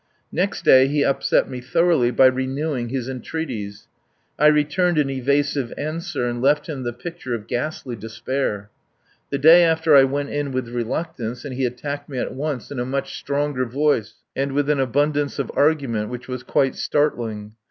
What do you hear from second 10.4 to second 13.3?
with reluctance, and he attacked me at once in a much